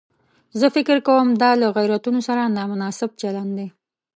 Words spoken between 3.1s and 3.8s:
چلن دی.